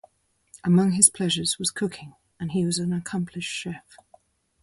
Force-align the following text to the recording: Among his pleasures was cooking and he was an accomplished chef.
Among 0.63 0.93
his 0.93 1.11
pleasures 1.11 1.59
was 1.59 1.69
cooking 1.69 2.15
and 2.39 2.53
he 2.53 2.65
was 2.65 2.79
an 2.79 2.91
accomplished 2.91 3.51
chef. 3.53 3.97